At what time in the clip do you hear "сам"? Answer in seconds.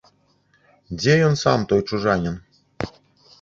1.43-1.67